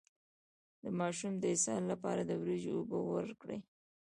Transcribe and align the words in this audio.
د 0.83 0.85
ماشوم 0.99 1.33
د 1.39 1.43
اسهال 1.55 1.83
لپاره 1.91 2.21
د 2.25 2.31
وریجو 2.41 2.71
اوبه 2.77 2.99
ورکړئ 3.15 3.59